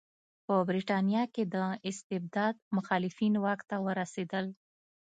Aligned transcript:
په 0.45 0.55
برېټانیا 0.69 1.23
کې 1.33 1.43
د 1.53 1.57
استبداد 1.89 2.55
مخالفین 2.77 3.33
واک 3.43 3.61
ته 3.69 3.75
ورسېدل. 3.85 4.45